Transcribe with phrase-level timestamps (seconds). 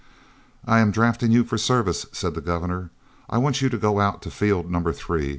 [0.65, 2.89] "I am drafting you for service," said the Governor.
[3.29, 5.29] "I want you to go out to Field Number Three.